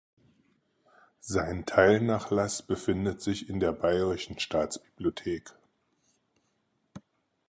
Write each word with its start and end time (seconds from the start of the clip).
Sein 1.19 1.67
Teilnachlass 1.67 2.63
befindet 2.63 3.21
sich 3.21 3.49
in 3.49 3.59
der 3.59 3.71
Bayerischen 3.71 4.39
Staatsbibliothek. 4.39 5.51